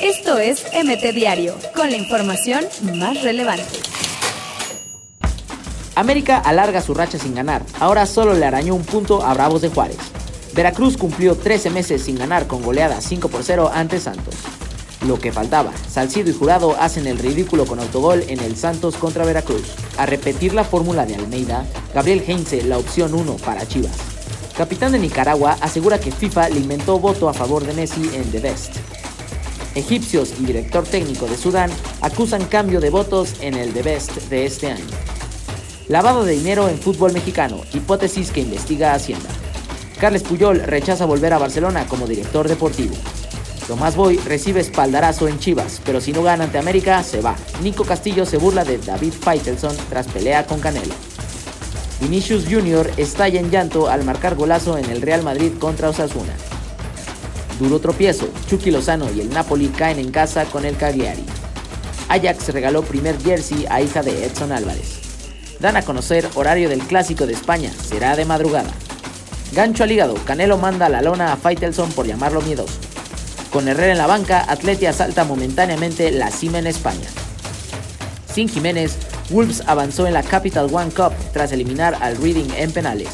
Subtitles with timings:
[0.00, 3.64] Esto es MT Diario, con la información más relevante.
[5.94, 9.70] América alarga su racha sin ganar, ahora solo le arañó un punto a Bravos de
[9.70, 9.96] Juárez.
[10.54, 14.34] Veracruz cumplió 13 meses sin ganar con goleada 5 por 0 ante Santos.
[15.06, 19.24] Lo que faltaba, Salcido y Jurado hacen el ridículo con autogol en el Santos contra
[19.24, 19.62] Veracruz.
[19.98, 21.64] A repetir la fórmula de Almeida,
[21.94, 24.15] Gabriel Heinze la opción 1 para Chivas.
[24.56, 28.40] Capitán de Nicaragua asegura que FIFA le inventó voto a favor de Messi en The
[28.40, 28.76] Best.
[29.74, 34.46] Egipcios y director técnico de Sudán acusan cambio de votos en el The Best de
[34.46, 34.86] este año.
[35.88, 39.28] Lavado de dinero en fútbol mexicano, hipótesis que investiga Hacienda.
[40.00, 42.94] Carles Puyol rechaza volver a Barcelona como director deportivo.
[43.68, 47.36] Tomás Boy recibe espaldarazo en Chivas, pero si no gana ante América, se va.
[47.62, 50.94] Nico Castillo se burla de David Faitelson tras pelea con Canelo.
[52.00, 52.90] Vinicius Jr.
[52.98, 56.34] estalla en llanto al marcar golazo en el Real Madrid contra Osasuna.
[57.58, 61.24] Duro tropiezo, Chucky Lozano y el Napoli caen en casa con el Cagliari.
[62.08, 65.00] Ajax regaló primer jersey a hija de Edson Álvarez.
[65.58, 68.70] Dan a conocer horario del clásico de España, será de madrugada.
[69.52, 72.74] Gancho al hígado, Canelo manda la lona a Faitelson por llamarlo miedoso.
[73.50, 77.08] Con Herrera en la banca, Atleti asalta momentáneamente la cima en España.
[78.30, 78.98] Sin Jiménez,
[79.30, 83.08] Wolves avanzó en la Capital One Cup tras eliminar al Reading en penales.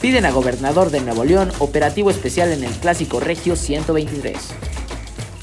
[0.00, 4.36] Piden a gobernador de Nuevo León operativo especial en el clásico Regio 123.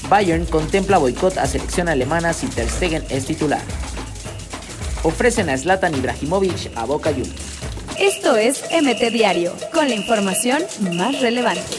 [0.08, 3.62] Bayern contempla boicot a selección alemana si Ter Stegen es titular
[5.02, 7.60] ofrecen a Zlatan Ibrahimovic a Boca Juniors.
[7.98, 11.76] Esto es MT Diario, con la información más relevante.